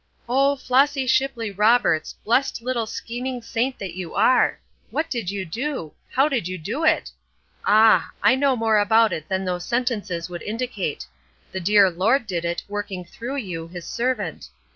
[0.27, 2.13] Oh, Flossy Shipley Roberts!
[2.25, 4.59] blessed little scheming saint that you are!
[4.89, 5.93] What did you do?
[6.09, 7.11] How did you do it!
[7.65, 8.09] Ah!
[8.23, 11.05] I know more about it than those sentences would indicate.
[11.51, 14.49] The dear Lord did it, working through you, His servant.